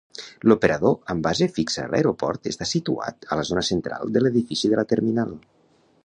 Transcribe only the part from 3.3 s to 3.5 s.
a la